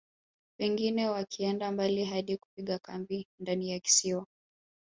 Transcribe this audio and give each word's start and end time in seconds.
Wengine 0.59 1.07
wakienda 1.09 1.71
mbali 1.71 2.05
hadi 2.05 2.37
kupiga 2.37 2.79
kambi 2.79 3.27
ndani 3.39 3.71
ya 3.71 3.79
kisiwa 3.79 4.27